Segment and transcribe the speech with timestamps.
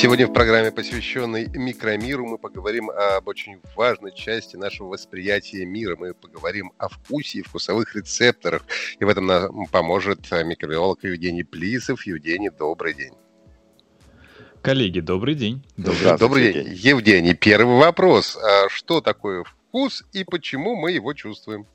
[0.00, 5.96] Сегодня в программе, посвященной микромиру, мы поговорим об очень важной части нашего восприятия мира.
[5.96, 8.62] Мы поговорим о вкусе и вкусовых рецепторах.
[9.00, 12.06] И в этом нам поможет микробиолог Евгений Плисов.
[12.06, 13.12] Евгений, добрый день.
[14.62, 15.66] Коллеги, добрый день.
[15.76, 16.68] Добрый, добрый день.
[16.74, 18.36] Евгений, первый вопрос.
[18.36, 21.66] А что такое вкус и почему мы его чувствуем?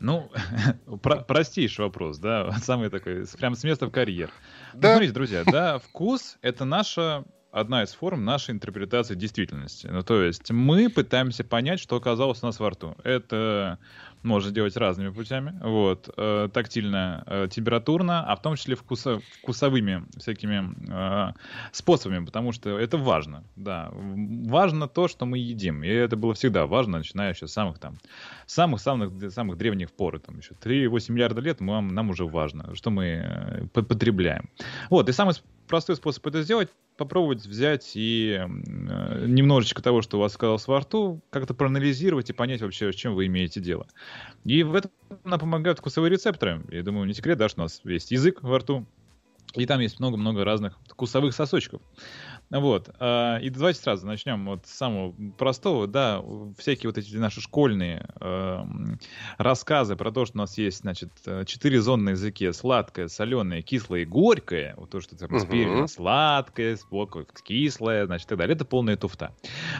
[0.00, 0.30] Ну,
[1.02, 4.30] про простейший вопрос, да, самый такой, прям с места в карьер.
[4.72, 4.88] Да.
[4.88, 9.86] Ну, смотрите, друзья, да, вкус— это наша одна из форм нашей интерпретации действительности.
[9.86, 12.96] Ну, то есть мы пытаемся понять, что оказалось у нас во рту.
[13.04, 13.78] Это
[14.24, 20.04] можно делать разными путями, вот, э, тактильно, э, температурно, а в том числе вкусо- вкусовыми
[20.18, 21.32] всякими э,
[21.72, 23.90] способами, потому что это важно, да.
[23.92, 27.98] Важно то, что мы едим, и это было всегда важно, начиная еще с самых там,
[28.46, 33.04] самых-самых самых древних пор, там еще 3-8 миллиарда лет, мы, нам уже важно, что мы
[33.04, 34.48] э, по- потребляем.
[34.90, 35.34] Вот, и самый
[35.68, 40.80] простой способ это сделать, попробовать взять и э, немножечко того, что у вас оказалось во
[40.80, 43.86] рту, как-то проанализировать и понять вообще, с чем вы имеете дело.
[44.44, 44.90] И в этом
[45.24, 46.62] нам помогают вкусовые рецепторы.
[46.70, 48.86] Я думаю, не секрет, да, что у нас есть язык во рту,
[49.54, 51.80] и там есть много-много разных вкусовых сосочков.
[52.54, 52.88] Вот.
[53.00, 55.88] а, И давайте сразу начнем вот с самого простого.
[55.88, 56.22] Да,
[56.56, 58.98] всякие вот эти наши школьные эм,
[59.38, 62.52] рассказы про то, что у нас есть, значит, э, четыре зоны на языке.
[62.52, 64.74] Сладкое, соленое, кислое и горькое.
[64.76, 68.54] Вот то, что там спереди сладкое, сбоку кислое, значит, и так далее.
[68.54, 69.34] Это полная туфта.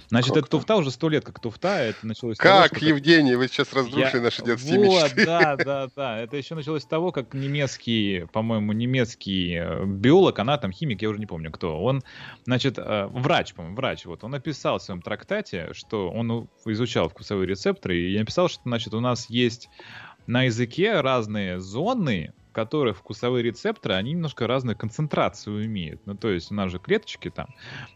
[0.08, 1.78] Значит, Как эта туфта уже сто лет как туфта.
[1.78, 5.26] Это началось Как, того, что- Евгений, вы сейчас разрушили я- наши детские вот, мечты.
[5.26, 6.18] да, да, да.
[6.18, 11.08] Это еще началось с того, как немецкий, по-моему, немецкий э, биолог, она там химик, я
[11.10, 12.02] уже не помню кто, он,
[12.44, 17.46] значит, э, врач, по-моему, врач, вот, он написал в своем трактате, что он изучал вкусовые
[17.46, 19.68] рецепторы, и написал, что, значит, у нас есть
[20.26, 26.06] на языке разные зоны, которых вкусовые рецепторы, они немножко разную концентрацию имеют.
[26.06, 27.48] Ну, то есть у нас же клеточки там,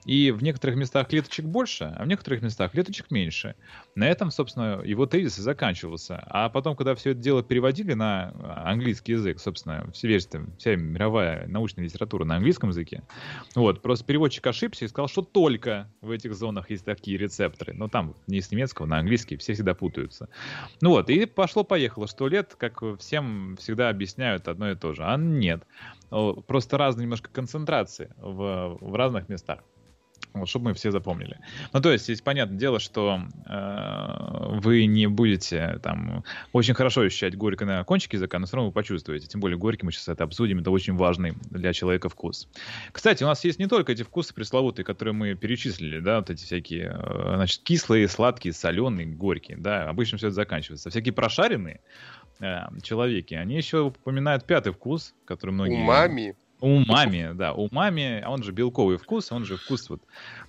[0.05, 3.55] и в некоторых местах клеточек больше, а в некоторых местах клеточек меньше.
[3.95, 6.23] На этом, собственно, его тезис и заканчивался.
[6.27, 8.35] А потом, когда все это дело переводили на
[8.67, 13.05] английский язык, собственно, весь вся мировая научная литература на английском языке,
[13.55, 17.73] вот, просто переводчик ошибся и сказал, что только в этих зонах есть такие рецепторы.
[17.75, 20.29] Но там не с немецкого на английский, все всегда путаются.
[20.81, 22.07] Ну вот, и пошло-поехало.
[22.07, 25.05] Сто лет, как всем всегда объясняют одно и то же.
[25.05, 25.63] А нет.
[26.11, 29.61] Просто разные немножко концентрации в, в разных местах.
[30.35, 31.39] Вот, чтобы мы все запомнили.
[31.73, 36.23] Ну, то есть, здесь понятное дело, что э, вы не будете там
[36.53, 39.27] очень хорошо ощущать горько на кончике языка, но все равно вы почувствуете.
[39.27, 42.49] Тем более горький, мы сейчас это обсудим, это очень важный для человека вкус.
[42.93, 46.45] Кстати, у нас есть не только эти вкусы пресловутые, которые мы перечислили, да, вот эти
[46.45, 50.91] всякие, э, значит, кислые, сладкие, соленые, горькие, да, обычно все это заканчивается.
[50.91, 51.81] Всякие прошаренные
[52.41, 55.83] э, человеки, они еще упоминают пятый вкус, который многие...
[55.83, 56.37] Умами.
[56.61, 60.03] Умами, да, умами, а он же белковый вкус, он же вкус вот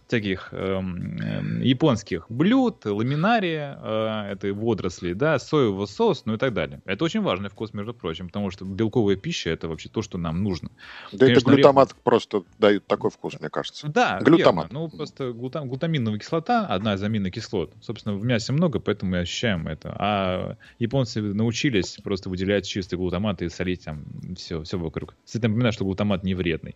[0.10, 6.54] всяких эм, эм, японских блюд, ламинария, э, это водоросли, да, соевого соус, ну и так
[6.54, 6.82] далее.
[6.86, 10.44] Это очень важный вкус, между прочим, потому что белковая пища это вообще то, что нам
[10.44, 10.70] нужно.
[11.12, 13.88] Да это Конечно, глютамат просто дает такой вкус, мне кажется.
[13.88, 14.72] Да, Глютамат.
[14.72, 14.80] верно.
[14.80, 17.74] Ну, просто глута- глутаминовая кислота, одна из аминокислот.
[17.82, 19.96] Собственно, в мясе много, поэтому мы ощущаем это.
[20.00, 24.06] А японцы научились просто выделять чистый глутамат и солить там
[24.36, 25.16] все, все вокруг.
[25.24, 26.76] Кстати, напоминаю, что глутамат не вредный.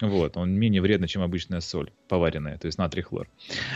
[0.00, 3.28] Вот, он менее вредный, чем обычная соль поваренная, то есть натрий хлор.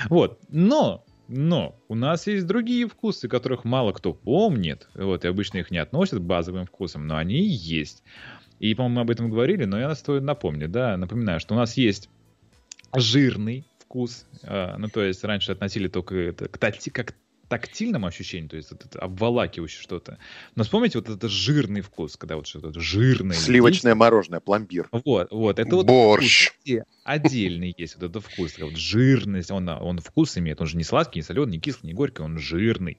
[0.09, 4.89] Вот, но но у нас есть другие вкусы, которых мало кто помнит.
[4.95, 8.05] Вот, и обычно их не относят к базовым вкусам, но они есть.
[8.61, 11.77] И, по-моему, мы об этом говорили, но я стоит напомнить, да, напоминаю, что у нас
[11.77, 12.09] есть
[12.95, 17.15] жирный вкус, э, ну, то есть раньше относили только это к, такти- как
[17.49, 20.19] тактильному ощущению, то есть это обволакивающее что-то.
[20.55, 23.37] Но вспомните вот этот жирный вкус, когда вот что-то жирное.
[23.37, 24.89] Сливочное мороженое, пломбир.
[24.91, 25.03] есть.
[25.05, 26.51] Вот, вот, это вот Борщ.
[26.65, 30.85] вкус, отдельный есть вот этот вкус, вот жирность, он, он вкус имеет, он же не
[30.85, 32.99] сладкий, не соленый, не кислый, не горький, он жирный.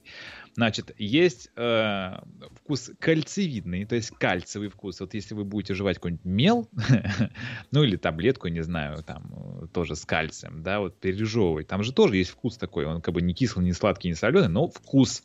[0.58, 2.16] Значит, есть э,
[2.56, 4.98] вкус кальцевидный, то есть кальциевый вкус.
[4.98, 6.68] Вот если вы будете жевать какой-нибудь мел,
[7.70, 11.92] ну или таблетку, не знаю, там э, тоже с кальцием, да, вот пережевывать, там же
[11.92, 15.22] тоже есть вкус такой, он как бы не кислый, не сладкий, не соленый, но вкус.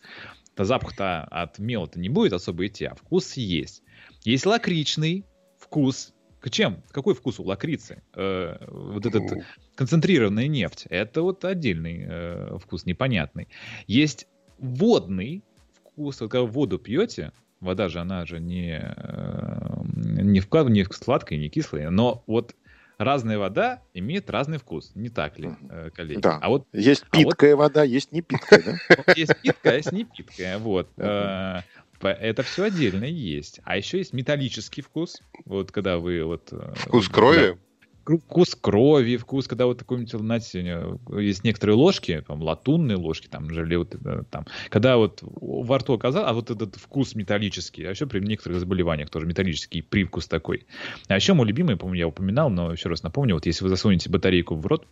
[0.53, 3.81] То запах-то от мела-то не будет особо идти, а вкус есть.
[4.24, 5.25] Есть лакричный
[5.57, 6.13] вкус,
[6.51, 6.83] Чем?
[6.91, 8.03] Какой вкус у лакрицы?
[8.13, 9.44] Э, вот этот
[9.74, 10.86] концентрированная нефть.
[10.91, 13.47] Это вот отдельный э, вкус, непонятный.
[13.88, 14.27] Есть
[14.63, 15.44] водный
[15.74, 16.21] вкус.
[16.21, 19.81] Вот когда воду пьете, вода же, она же не, э,
[20.21, 22.56] не, вклад, не сладкая, не кислая, но вот
[22.98, 26.21] разная вода имеет разный вкус, не так ли, э, коллеги?
[26.21, 26.39] Да.
[26.42, 29.13] А вот Есть а вот- питкая вода, есть не питкая, да?
[29.15, 30.89] есть питкая, а есть не питкая, вот.
[30.98, 31.62] Э,
[32.01, 33.62] Это все отдельно есть.
[33.63, 35.21] А еще есть металлический вкус.
[35.45, 36.51] Вот когда вы вот...
[36.75, 37.57] Вкус крови?
[38.05, 43.77] Вкус крови, вкус, когда вот такой, знаете, есть некоторые ложки, там, латунные ложки, там, желе,
[43.77, 43.95] вот
[44.29, 48.59] там, когда вот во рту оказал, а вот этот вкус металлический, а еще при некоторых
[48.59, 50.65] заболеваниях тоже металлический привкус такой.
[51.07, 54.09] А еще мой любимый, по-моему, я упоминал, но еще раз напомню, вот если вы засунете
[54.09, 54.85] батарейку в рот,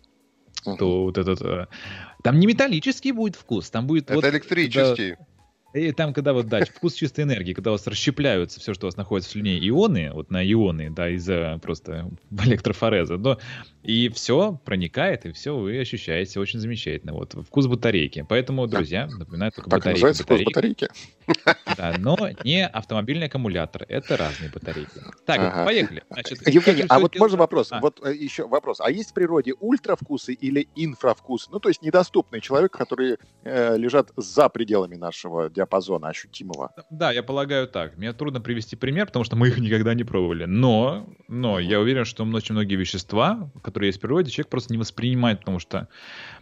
[0.78, 1.42] то вот этот...
[1.42, 1.66] э,
[2.22, 4.04] Там не металлический будет вкус, там будет...
[4.04, 5.16] Это вот, электрический.
[5.72, 8.88] И там, когда вот, да, вкус чистой энергии, когда у вас расщепляются все, что у
[8.88, 13.38] вас находится в слюне, ионы, вот на ионы, да, из-за просто электрофореза, но
[13.82, 17.12] и все проникает, и все вы ощущаете очень замечательно.
[17.12, 18.24] Вот вкус батарейки.
[18.28, 19.96] Поэтому, друзья, напоминаю, только Так батарейка.
[20.06, 20.88] называется вкус батарейка,
[21.26, 21.76] батарейки.
[21.76, 23.84] да, но не автомобильный аккумулятор.
[23.88, 24.90] Это разные батарейки.
[25.26, 25.64] Так, Ага.
[25.64, 26.02] поехали.
[26.10, 27.68] Значит, Евгений, а вот можно вопрос?
[27.72, 27.80] А.
[27.80, 28.80] Вот э, еще вопрос.
[28.80, 31.48] А есть в природе ультравкусы или инфравкусы?
[31.50, 36.72] Ну, то есть недоступные человеку, которые э, лежат за пределами нашего диапазона ощутимого.
[36.90, 37.96] Да, я полагаю так.
[37.96, 40.44] Мне трудно привести пример, потому что мы их никогда не пробовали.
[40.44, 44.78] Но, но я уверен, что очень многие вещества, которые есть в природе, человек просто не
[44.78, 45.88] воспринимает, потому что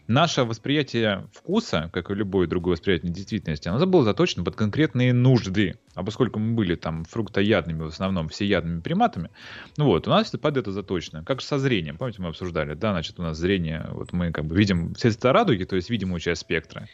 [0.07, 5.79] наше восприятие вкуса, как и любое другое восприятие действительности, оно было заточено под конкретные нужды.
[5.95, 9.31] А поскольку мы были там фруктоядными, в основном всеядными приматами,
[9.77, 11.25] ну вот, у нас под это заточено.
[11.25, 11.97] Как со зрением.
[11.97, 15.33] Помните, мы обсуждали, да, значит, у нас зрение, вот мы как бы видим все цвета
[15.33, 16.89] радуги, то есть видимую часть спектра.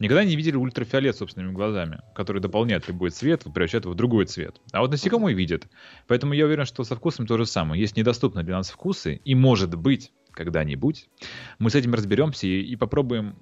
[0.00, 4.58] Никогда не видели ультрафиолет собственными глазами, который дополняет любой цвет, превращает его в другой цвет.
[4.72, 5.68] А вот насекомые видят.
[6.08, 7.80] Поэтому я уверен, что со вкусом то же самое.
[7.80, 11.10] Есть недоступные для нас вкусы, и может быть, когда-нибудь,
[11.58, 13.36] мы с этим разберемся и, и попробуем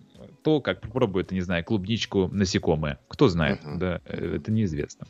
[0.49, 2.97] то, как попробует, не знаю, клубничку насекомые.
[3.09, 3.79] Кто знает, Мгм.
[3.79, 5.07] да, это неизвестно.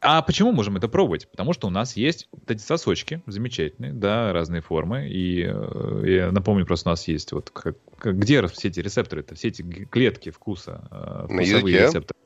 [0.00, 1.28] А почему можем это пробовать?
[1.28, 5.08] Потому что у нас есть вот эти сосочки замечательные, да, разные формы.
[5.08, 9.34] И э, я напомню, просто у нас есть вот как- где все эти рецепторы, это
[9.34, 11.86] все эти клетки вкуса, э, На вкусовые языке.
[11.86, 12.18] рецепторы.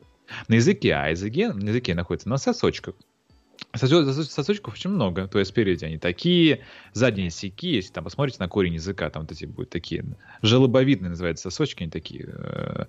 [0.48, 2.96] На языке, а языке, на языке находится на сосочках.
[3.76, 6.60] Сосо- сосо- Сосочков очень много, то есть спереди они такие,
[6.92, 10.04] задние сяки, если там посмотрите на корень языка, там вот эти будут такие
[10.42, 12.84] желобовидные называются сосочки, они такие, э,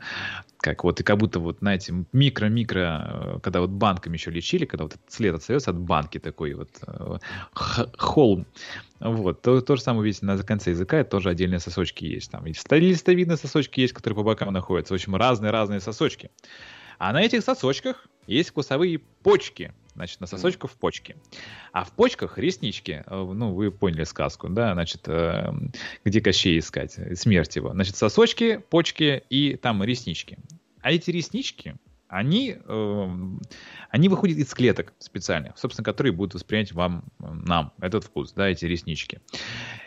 [0.57, 4.85] как вот, и как будто вот, знаете, микро-микро, э, когда вот банками еще лечили, когда
[4.85, 7.17] вот след остается от банки такой вот, э,
[7.53, 8.45] холм,
[8.99, 12.45] вот, то, то же самое видите на конце языка, это тоже отдельные сосочки есть, там
[12.45, 16.31] и листовидные сосочки есть, которые по бокам находятся, в общем, разные-разные сосочки.
[16.97, 19.73] А на этих сосочках есть вкусовые почки.
[19.97, 21.17] Значит, на сосочках почки.
[21.71, 23.03] А в почках реснички.
[23.07, 24.73] Э, Ну, вы поняли сказку, да?
[24.73, 25.51] Значит, э,
[26.05, 26.99] где Кощей искать?
[27.19, 27.71] Смерть его.
[27.71, 30.37] Значит, сосочки, почки и там реснички.
[30.81, 31.77] А эти реснички,
[32.07, 33.07] они, э,
[33.89, 38.65] они выходят из клеток специальных, собственно, которые будут воспринять вам, нам, этот вкус, да, эти
[38.65, 39.19] реснички.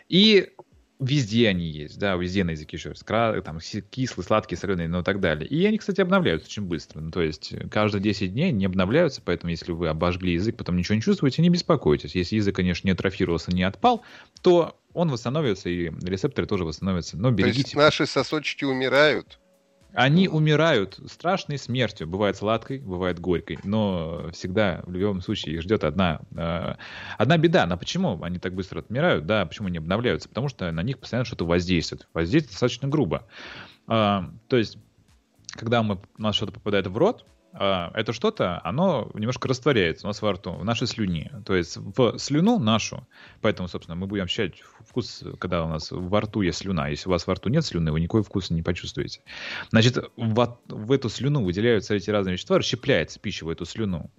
[0.09, 0.51] И
[1.01, 3.59] везде они есть, да, везде на языке еще раз, кра- там,
[3.91, 5.49] кислый, сладкий, соленый, ну и так далее.
[5.49, 7.01] И они, кстати, обновляются очень быстро.
[7.01, 10.77] Ну, то есть э, каждые 10 дней не обновляются, поэтому если вы обожгли язык, потом
[10.77, 12.15] ничего не чувствуете, не беспокойтесь.
[12.15, 14.05] Если язык, конечно, не атрофировался, не отпал,
[14.43, 17.17] то он восстановится, и рецепторы тоже восстановятся.
[17.17, 17.61] Но То берегите.
[17.63, 19.39] есть наши сосочки умирают.
[19.93, 22.07] Они умирают страшной смертью.
[22.07, 23.59] Бывает сладкой, бывает горькой.
[23.65, 26.75] Но всегда, в любом случае, их ждет одна, э,
[27.19, 27.67] одна беда.
[27.67, 29.27] Но почему они так быстро отмирают?
[29.27, 30.29] Да, почему они обновляются?
[30.29, 32.09] Потому что на них постоянно что-то воздействует.
[32.15, 33.27] Воздействует достаточно грубо.
[33.87, 34.79] А, то есть,
[35.53, 40.23] когда мы, у нас что-то попадает в рот, это что-то, оно немножко растворяется у нас
[40.23, 41.33] во рту, в нашей слюне.
[41.45, 43.07] То есть в слюну нашу,
[43.41, 46.89] поэтому, собственно, мы будем ощущать вкус, когда у нас во рту есть слюна.
[46.89, 49.23] Если у вас во рту нет слюны, вы никакой вкуса не почувствуете.
[49.71, 54.11] Значит, в, в эту слюну выделяются эти разные вещества, расщепляется пища в эту слюну.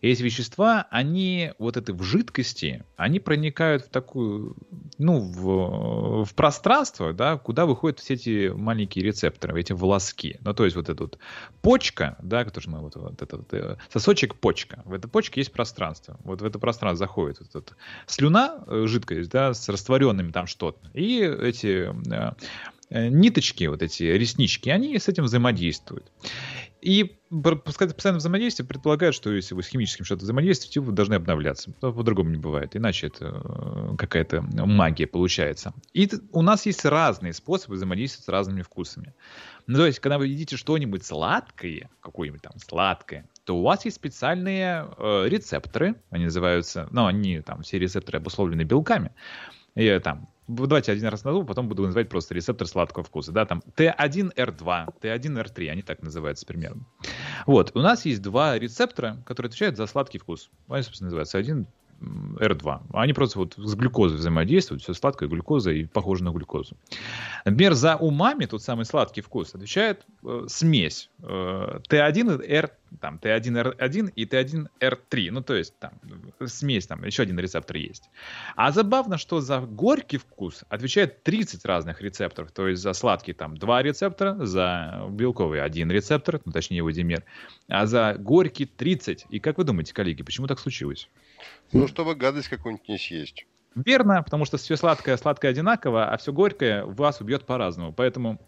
[0.00, 4.56] И эти вещества, они вот это в жидкости, они проникают в такую,
[4.98, 10.38] ну, в, в пространство, да, куда выходят все эти маленькие рецепторы, эти волоски.
[10.40, 11.18] Ну, то есть вот эта вот
[11.62, 14.82] почка, да, который мы вот, вот этот вот, э, сосочек почка.
[14.84, 16.18] В этой почке есть пространство.
[16.24, 20.90] Вот в это пространство заходит вот эта слюна, э, жидкость, да, с растворенными там что-то.
[20.94, 22.32] И эти э,
[22.90, 26.10] ниточки, вот эти реснички, они с этим взаимодействуют.
[26.80, 27.18] И
[27.64, 31.74] постоянное взаимодействие предполагает, что если вы с химическим что-то взаимодействуете, вы должны обновляться.
[31.82, 32.76] Но По-другому не бывает.
[32.76, 35.74] Иначе это э, какая-то магия получается.
[35.92, 39.14] И у нас есть разные способы взаимодействовать с разными вкусами.
[39.66, 43.96] Ну, то есть, когда вы едите что-нибудь сладкое, какое-нибудь там сладкое, то у вас есть
[43.96, 49.10] специальные э, рецепторы, они называются, ну, они там, все рецепторы обусловлены белками,
[49.74, 53.32] и там давайте один раз назову, потом буду называть просто рецептор сладкого вкуса.
[53.32, 56.86] Да, там Т1Р2, Т1Р3, они так называются примерно.
[57.46, 60.50] Вот, у нас есть два рецептора, которые отвечают за сладкий вкус.
[60.68, 61.66] Они, собственно, называются один
[62.00, 62.80] R2.
[62.92, 66.76] Они просто вот с глюкозой взаимодействуют, все сладкое, глюкоза и похоже на глюкозу.
[67.44, 74.24] Например, за умами, тот самый сладкий вкус, отвечает э, смесь э, Т1R, там, Т1R1 и
[74.24, 75.30] Т1R3.
[75.30, 75.92] Ну, то есть, там,
[76.46, 78.08] смесь, там, еще один рецептор есть.
[78.54, 82.52] А забавно, что за горький вкус отвечает 30 разных рецепторов.
[82.52, 87.24] То есть, за сладкий там два рецептора, за белковый один рецептор, ну, точнее, его димер,
[87.68, 89.26] а за горький 30.
[89.30, 91.08] И как вы думаете, коллеги, почему так случилось?
[91.72, 93.46] Ну, чтобы гадость какую-нибудь не съесть.
[93.74, 97.92] Верно, потому что все сладкое, сладкое одинаково, а все горькое вас убьет по-разному.
[97.92, 98.40] Поэтому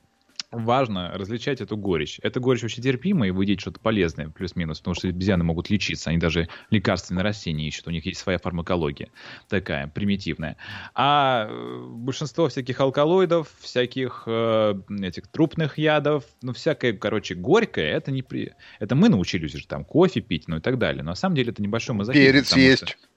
[0.51, 2.19] важно различать эту горечь.
[2.23, 6.11] Эта горечь вообще терпима, и вы едите что-то полезное, плюс-минус, потому что обезьяны могут лечиться,
[6.11, 9.11] они даже лекарственные растения ищут, у них есть своя фармакология,
[9.49, 10.57] такая примитивная.
[10.95, 18.11] А э, большинство всяких алкалоидов, всяких э, этих трупных ядов, ну, всякое, короче, горькое, это
[18.11, 18.53] не при...
[18.79, 21.03] Это мы научились уже там кофе пить, ну и так далее.
[21.03, 22.27] Но на самом деле это небольшой мазохизм.
[22.27, 22.89] Перец есть.
[22.89, 23.10] Что...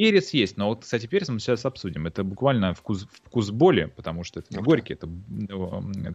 [0.00, 2.06] Перец есть, но вот, кстати, перец мы сейчас обсудим.
[2.06, 5.06] Это буквально вкус, вкус боли, потому что это не горький, это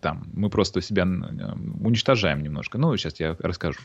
[0.02, 2.80] там мы просто себя уничтожаем немножко.
[2.80, 3.80] Ну, сейчас я расскажу.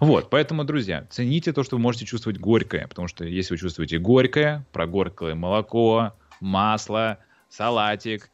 [0.00, 3.98] Вот, поэтому, друзья, цените то, что вы можете чувствовать горькое, потому что если вы чувствуете
[3.98, 7.18] горькое, прогорклое молоко, масло,
[7.50, 8.30] салатик,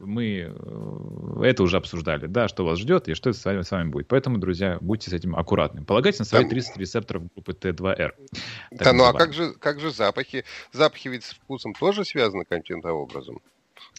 [0.00, 3.90] мы э, это уже обсуждали, да, что вас ждет и что с вами, с вами
[3.90, 4.08] будет.
[4.08, 5.84] Поэтому, друзья, будьте с этим аккуратны.
[5.84, 8.12] Полагайтесь на свои 30 рецепторов группы Т2Р.
[8.70, 10.44] Да, ну а как же, как же запахи?
[10.72, 13.40] Запахи ведь с вкусом тоже связаны каким-то образом?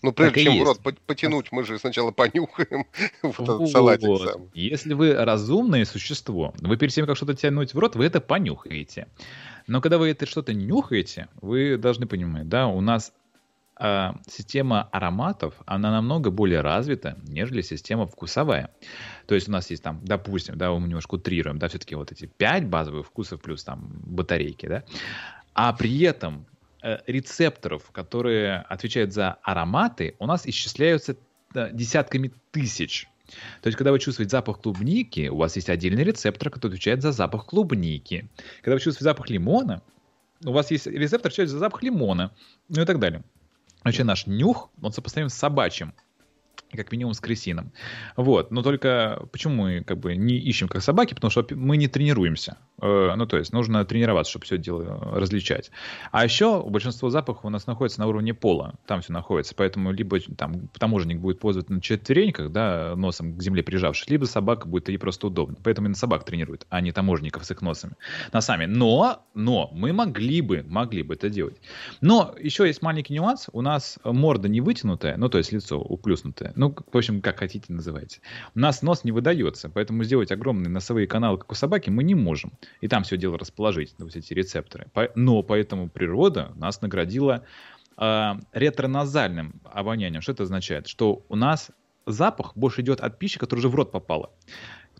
[0.01, 2.85] Ну, прежде чем в рот потянуть, мы же сначала понюхаем
[3.21, 4.49] вот этот салатик сам.
[4.53, 9.07] Если вы разумное существо, вы перед тем, как что-то тянуть в рот, вы это понюхаете.
[9.67, 13.13] Но когда вы это что-то нюхаете, вы должны понимать, да, у нас
[13.81, 18.69] э, система ароматов, она намного более развита, нежели система вкусовая.
[19.25, 22.25] То есть у нас есть там, допустим, да, мы немножко утрируем, да, все-таки вот эти
[22.25, 24.83] пять базовых вкусов плюс там батарейки, да,
[25.53, 26.45] а при этом
[26.81, 31.17] э, рецепторов, которые отвечают за ароматы, у нас исчисляются
[31.53, 33.07] да, десятками тысяч.
[33.61, 37.11] То есть, когда вы чувствуете запах клубники, у вас есть отдельный рецептор, который отвечает за
[37.11, 38.29] запах клубники.
[38.61, 39.81] Когда вы чувствуете запах лимона,
[40.43, 42.31] у вас есть рецептор, отвечает за запах лимона,
[42.69, 43.23] ну и так далее.
[43.83, 45.93] Вообще наш нюх, он сопоставим с собачьим
[46.77, 47.71] как минимум с крысином.
[48.15, 48.51] Вот.
[48.51, 51.13] Но только почему мы как бы не ищем как собаки?
[51.13, 52.57] Потому что мы не тренируемся.
[52.81, 55.71] Э, ну, то есть нужно тренироваться, чтобы все дело различать.
[56.11, 58.75] А еще большинство запахов у нас находится на уровне пола.
[58.85, 59.53] Там все находится.
[59.55, 64.67] Поэтому либо там таможенник будет пользоваться на четвереньках, да, носом к земле прижавшись, либо собака
[64.67, 65.57] будет ей просто удобно.
[65.63, 67.93] Поэтому именно собак тренируют, а не таможенников с их носами.
[68.31, 68.65] На сами.
[68.65, 71.57] Но, но мы могли бы, могли бы это делать.
[72.01, 73.49] Но еще есть маленький нюанс.
[73.53, 77.73] У нас морда не вытянутая, ну, то есть лицо уплюснутое ну, в общем, как хотите
[77.73, 78.21] называйте.
[78.53, 82.13] У нас нос не выдается, поэтому сделать огромные носовые каналы, как у собаки, мы не
[82.13, 82.51] можем.
[82.81, 84.85] И там все дело расположить, вот эти рецепторы.
[85.15, 87.43] Но поэтому природа нас наградила
[87.97, 90.21] э, ретроназальным обонянием.
[90.21, 90.85] Что это означает?
[90.85, 91.71] Что у нас
[92.05, 94.29] запах больше идет от пищи, которая уже в рот попала.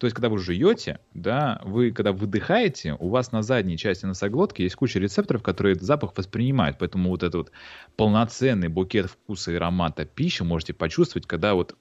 [0.02, 4.64] То есть, когда вы жуете, да, вы, когда выдыхаете, у вас на задней части носоглотки
[4.64, 6.80] есть куча рецепторов, которые этот запах воспринимают.
[6.80, 7.52] Поэтому вот этот вот
[7.98, 11.76] полноценный букет вкуса и аромата пищи можете почувствовать, когда вот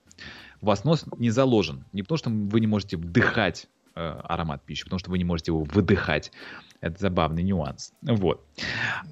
[0.60, 1.86] у вас нос не заложен.
[1.94, 5.52] Не потому, что вы не можете вдыхать э, аромат пищи, потому что вы не можете
[5.52, 6.30] его выдыхать.
[6.80, 7.92] Это забавный нюанс.
[8.02, 8.42] Вот.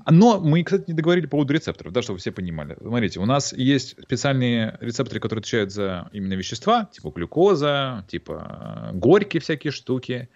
[0.08, 2.76] Но мы, кстати, не договорили по поводу рецепторов, да, чтобы все понимали.
[2.80, 8.96] Смотрите, у нас есть специальные рецепторы, которые отвечают за именно вещества, типа глюкоза, типа э,
[8.96, 10.30] горькие всякие штуки.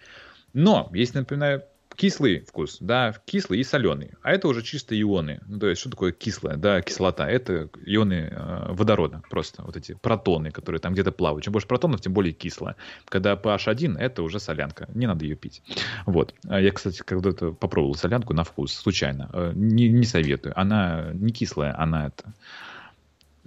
[0.53, 1.63] Но есть, например,
[1.95, 4.11] кислый вкус, да, кислый и соленый.
[4.21, 5.41] А это уже чисто ионы.
[5.47, 7.29] Ну, то есть, что такое кислое, да, кислота?
[7.29, 11.43] Это ионы э, водорода, просто вот эти протоны, которые там где-то плавают.
[11.43, 12.75] Чем больше протонов, тем более кислое.
[13.05, 15.61] Когда pH 1, это уже солянка, не надо ее пить.
[16.05, 16.33] Вот.
[16.47, 19.29] А я, кстати, когда-то попробовал солянку на вкус, случайно.
[19.33, 20.59] Э, не, не советую.
[20.59, 22.33] Она не кислая, она это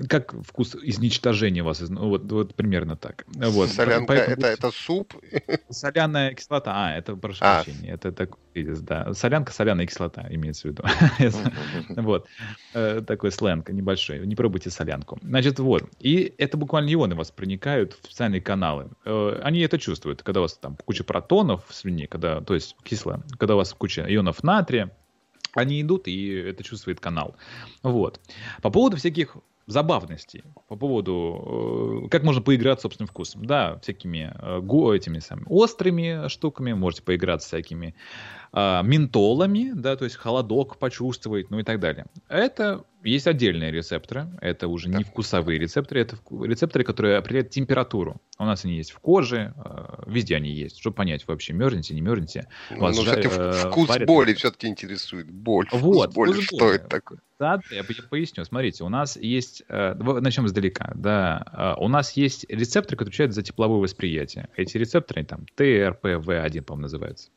[0.08, 1.80] как вкус изничтожения вас?
[1.80, 3.24] Ну, вот, вот примерно так.
[3.28, 3.70] Вот.
[3.70, 5.14] Солянка Поэтому, это, это суп?
[5.70, 6.72] Соляная кислота.
[6.74, 7.62] А, это прошу а.
[7.62, 7.92] прощения.
[7.92, 9.14] Это так, да.
[9.14, 10.84] Солянка, соляная кислота имеется в виду.
[12.02, 12.26] вот.
[12.74, 14.26] Э, такой сленг небольшой.
[14.26, 15.18] Не пробуйте солянку.
[15.22, 15.84] Значит, вот.
[15.98, 18.90] И это буквально ионы вас проникают в специальные каналы.
[19.06, 22.76] Э, они это чувствуют, когда у вас там куча протонов в слюне, когда, то есть
[22.82, 24.92] кисло, когда у вас куча ионов натрия,
[25.54, 27.34] они идут, и это чувствует канал.
[27.82, 28.20] Вот.
[28.60, 33.44] По поводу всяких забавностей по поводу, э, как можно поиграть собственным вкусом.
[33.44, 37.94] Да, всякими э, го, этими самыми острыми штуками, можете поиграть с всякими
[38.52, 42.06] э, ментолами, да, то есть холодок почувствовать, ну и так далее.
[42.28, 48.20] Это есть отдельные рецепторы, это уже не вкусовые рецепторы, это рецепторы, которые определяют температуру.
[48.38, 52.00] У нас они есть в коже, э, везде они есть, чтобы понять, вообще мерзнете, не
[52.00, 52.48] мерзнете.
[52.70, 55.30] Ну, все-таки э, вкус парит, боли все-таки интересует.
[55.30, 56.76] Боль, вкус вот, боли, вкус что боли.
[56.76, 57.18] это такое?
[57.38, 58.44] Да, я поясню.
[58.44, 63.42] Смотрите, у нас есть, э, начнем издалека, да, у нас есть рецепторы, которые отвечают за
[63.42, 64.48] тепловое восприятие.
[64.56, 67.30] Эти рецепторы, там, ТРПВ1, по-моему, называются.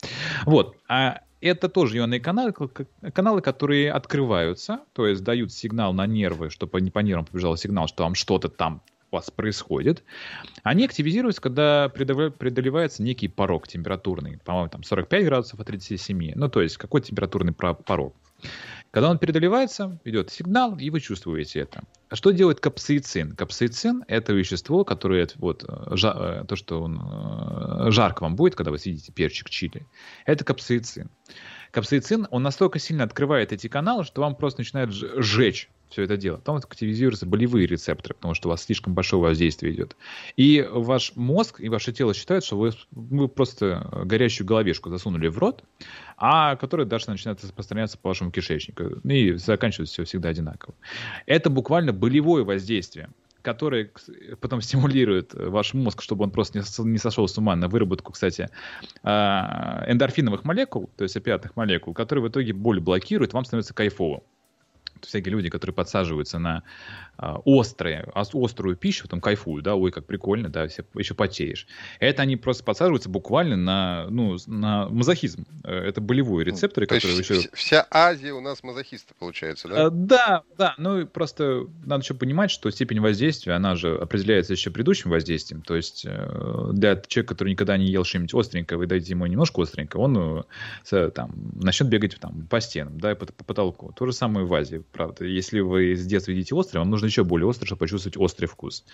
[0.45, 2.53] Вот, а это тоже ионные каналы,
[3.13, 7.87] каналы, которые открываются, то есть дают сигнал на нервы, чтобы не по нервам побежал сигнал,
[7.87, 8.81] что там что-то там
[9.11, 10.03] у вас происходит.
[10.63, 14.39] Они активизируются, когда преодолевается некий порог температурный.
[14.45, 16.33] По-моему, там 45 градусов от 37.
[16.35, 18.15] Ну, то есть какой температурный порог.
[18.91, 21.83] Когда он преодолевается, идет сигнал, и вы чувствуете это.
[22.11, 23.35] Что делает капсаицин?
[23.35, 28.55] Капсаицин– это вещество, которое, вот, э, жа, э, то, что он, э, жарко вам будет,
[28.55, 29.85] когда вы съедите перчик чили.
[30.25, 31.11] Это капсаицин.
[31.71, 36.39] Капсаицин, он настолько сильно открывает эти каналы, что вам просто начинает сжечь все это дело.
[36.39, 39.95] Там активизируются болевые рецепторы, потому что у вас слишком большое воздействие идет.
[40.35, 45.37] И ваш мозг и ваше тело считают, что вы, вы просто горящую головешку засунули в
[45.37, 45.63] рот,
[46.17, 48.83] а которая дальше начинает распространяться по вашему кишечнику.
[49.03, 50.75] И заканчивается все всегда одинаково.
[51.25, 53.09] Это буквально болевое воздействие
[53.41, 53.89] которое
[54.41, 58.49] потом стимулирует ваш мозг, чтобы он просто не сошел с ума на выработку, кстати,
[59.01, 64.23] а, эндорфиновых молекул, то есть опиатных молекул, которые в итоге боль блокируют, вам становится кайфово
[65.01, 66.63] всякие люди, которые подсаживаются на
[67.21, 71.67] а, острые, острую пищу, там кайфуют, да, ой, как прикольно, да, еще потеешь.
[71.99, 75.45] Это они просто подсаживаются буквально на, ну, на мазохизм.
[75.65, 77.49] Э, это болевые рецепторы, То которые есть еще...
[77.53, 79.87] Вся Азия у нас мазохисты, получается, да?
[79.87, 84.71] А, да, да, ну просто надо еще понимать, что степень воздействия, она же определяется еще
[84.71, 85.61] предыдущим воздействием.
[85.61, 89.61] То есть э, для человека, который никогда не ел что-нибудь остренькое, вы дадите ему немножко
[89.61, 90.45] остренькое, он
[91.13, 91.31] там
[91.61, 93.91] начнет бегать там, по стенам, да, по, по потолку.
[93.91, 95.25] То же самое в Азии правда.
[95.25, 98.85] Если вы с детства едите острое, вам нужно еще более острый, чтобы почувствовать острый вкус.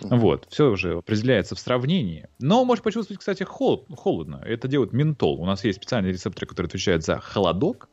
[0.00, 2.28] Вот, все уже определяется в сравнении.
[2.38, 4.42] Но можешь почувствовать, кстати, холод, холодно.
[4.44, 5.40] Это делает ментол.
[5.40, 7.88] У нас есть специальные рецепторы, которые отвечают за холодок.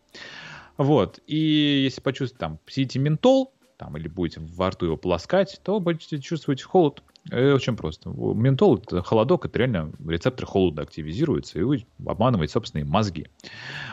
[0.78, 5.80] Вот, и если почувствовать там, сидите ментол, там, или будете во рту его полоскать, то
[5.80, 7.02] будете чувствовать холод.
[7.32, 8.10] Это очень просто.
[8.12, 13.28] Ментол, это холодок, это реально рецепторы холода активизируются, и вы обманываете собственные мозги.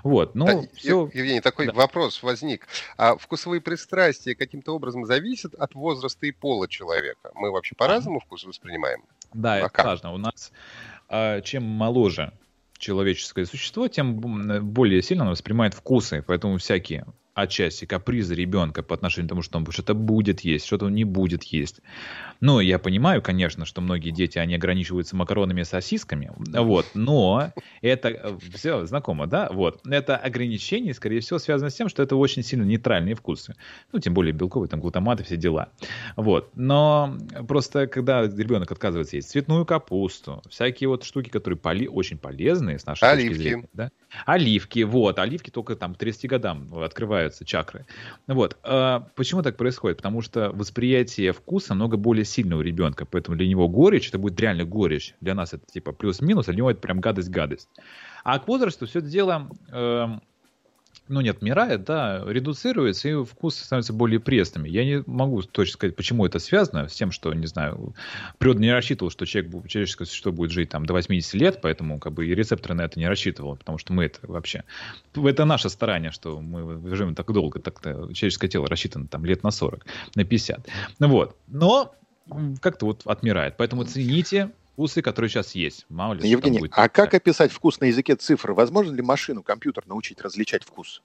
[0.04, 1.10] Вот, ну, да, все...
[1.14, 1.72] Евгений, такой да.
[1.72, 2.68] вопрос возник.
[2.98, 7.30] А вкусовые пристрастия каким-то образом зависят от возраста и пола человека?
[7.34, 9.04] Мы вообще по-разному вкус воспринимаем?
[9.32, 9.86] Да, а это как?
[9.86, 10.12] важно.
[10.12, 10.52] У нас
[11.08, 12.34] а, чем моложе
[12.76, 16.22] человеческое существо, тем более сильно оно воспринимает вкусы.
[16.26, 17.06] Поэтому всякие
[17.42, 21.04] отчасти капризы ребенка по отношению к тому, что он что-то будет есть, что-то он не
[21.04, 21.80] будет есть.
[22.40, 28.08] Но я понимаю, конечно, что многие дети, они ограничиваются макаронами и сосисками, вот, но это
[28.08, 29.80] э, все знакомо, да, вот.
[29.86, 33.54] Это ограничение, скорее всего, связано с тем, что это очень сильно нейтральные вкусы.
[33.92, 35.70] Ну, тем более белковые, там, глутаматы, все дела.
[36.16, 36.50] Вот.
[36.54, 42.78] Но просто, когда ребенок отказывается есть цветную капусту, всякие вот штуки, которые поли очень полезные
[42.78, 43.28] с нашей Оливки.
[43.28, 43.90] точки зрения, да,
[44.24, 46.66] Оливки, вот, оливки только там к 30 годам
[47.28, 47.86] открываются чакры.
[48.26, 48.56] Вот.
[48.62, 49.98] А почему так происходит?
[49.98, 54.40] Потому что восприятие вкуса много более сильно у ребенка, поэтому для него горечь, это будет
[54.40, 55.14] реально горечь.
[55.20, 57.68] Для нас это типа плюс-минус, а для него это прям гадость-гадость.
[58.24, 60.06] А к возрасту все это дело э,
[61.08, 64.68] ну, не отмирает, да, редуцируется, и вкус становится более пресными.
[64.68, 67.94] Я не могу точно сказать, почему это связано с тем, что, не знаю,
[68.38, 72.12] природа не рассчитывала, что человек, человеческое существо будет жить там до 80 лет, поэтому как
[72.12, 74.64] бы и рецепторы на это не рассчитывал, потому что мы это вообще...
[75.14, 79.50] Это наше старание, что мы живем так долго, так-то человеческое тело рассчитано там лет на
[79.50, 80.68] 40, на 50.
[80.98, 81.36] Ну вот.
[81.46, 81.94] Но
[82.60, 83.56] как-то вот отмирает.
[83.56, 85.86] Поэтому цените вкусы, которые сейчас есть.
[85.88, 86.72] Мало ли, Евгений, будет.
[86.76, 88.52] а как описать вкус на языке цифр?
[88.52, 91.02] Возможно ли машину, компьютер научить различать вкус?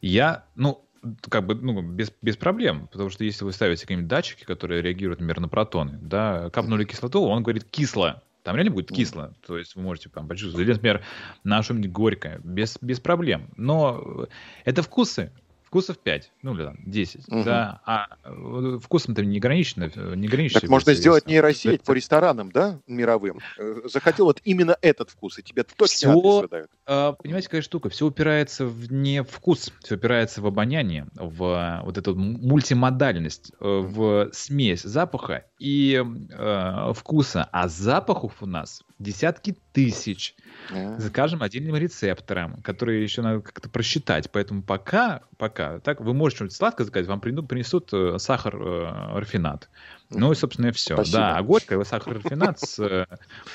[0.00, 0.84] Я, ну,
[1.28, 5.18] как бы, ну, без, без проблем, потому что если вы ставите какие-нибудь датчики, которые реагируют,
[5.18, 9.74] например, на протоны, да, капнули кислоту, он говорит кисло, там реально будет кисло, то есть
[9.74, 11.02] вы можете там почувствовать, или, например,
[11.42, 14.28] на что-нибудь горькое, без, без проблем, но
[14.64, 15.32] это вкусы,
[15.66, 17.44] вкусов 5, ну или там 10, угу.
[17.44, 19.90] да, а э, вкусом-то не ограничено.
[20.14, 23.40] Не ограничено так можно сделать нейросеть по ресторанам, да, мировым.
[23.58, 26.70] Э, захотел вот именно этот вкус, и тебе точно все, выдают.
[26.86, 27.88] А, понимаете, какая штука?
[27.88, 34.30] Все упирается в не вкус, все упирается в обоняние, в вот эту мультимодальность, э, в
[34.32, 37.48] смесь запаха и э, вкуса.
[37.50, 40.34] А запахов у нас десятки тысяч
[40.70, 44.30] за каждым отдельным рецептором, которые еще надо как-то просчитать.
[44.30, 45.80] Поэтому пока пока.
[45.80, 49.68] Так, вы можете что-нибудь сладкое заказать, вам принесут э, сахар, э, рафинат.
[50.10, 50.94] Ну и, собственно, и все.
[50.94, 51.18] Спасибо.
[51.18, 53.06] Да, а горькое, сахар рафинат с, э,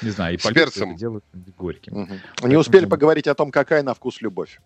[0.02, 0.96] не знаю, и С перцем.
[0.96, 1.24] делают
[1.58, 1.94] горьким.
[2.02, 2.50] Мгм.
[2.50, 4.60] Не успели поговорить о том, какая на вкус любовь.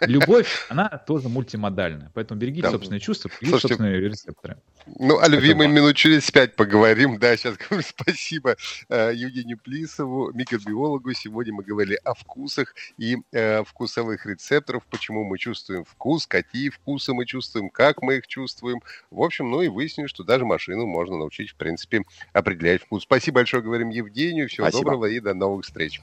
[0.00, 2.70] Любовь, она тоже мультимодальная, поэтому берегите Да.
[2.70, 4.56] собственные чувства, берегите Слушайте, собственные рецепторы.
[4.98, 7.18] Ну, о любимой минут через пять поговорим.
[7.18, 8.56] Да, сейчас говорю спасибо
[8.88, 11.12] э, Евгению Плисову, микробиологу.
[11.12, 17.12] Сегодня мы говорили о вкусах и э, вкусовых рецепторах, почему мы чувствуем вкус, какие вкусы
[17.12, 18.80] мы чувствуем, как мы их чувствуем.
[19.10, 23.02] В общем, ну и выяснили, что даже машину можно научить, в принципе, определять вкус.
[23.04, 24.48] Спасибо большое, говорим Евгению.
[24.48, 24.84] Всего Спасибо.
[24.84, 26.00] доброго и до новых встреч.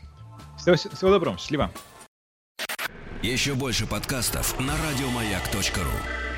[0.57, 1.71] Всего, всего доброго, счастливо.
[3.21, 6.28] Еще больше подкастов на радиомаяк.ру.